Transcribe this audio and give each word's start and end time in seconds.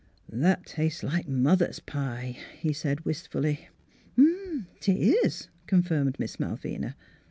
"That 0.45 0.65
tastes 0.65 1.03
like 1.03 1.27
mother's 1.27 1.77
pie," 1.79 2.35
he 2.59 2.73
said 2.73 3.05
wistfully." 3.05 3.69
'Tis," 4.79 5.49
confirmed 5.67 6.19
Miss 6.19 6.39
Malvina. 6.39 6.95